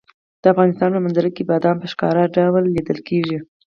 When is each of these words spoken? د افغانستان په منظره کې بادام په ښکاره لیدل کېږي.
د 0.41 0.43
افغانستان 0.53 0.89
په 0.93 1.03
منظره 1.05 1.29
کې 1.35 1.47
بادام 1.51 1.75
په 1.81 1.87
ښکاره 1.91 2.23
لیدل 2.75 2.99
کېږي. 3.07 3.37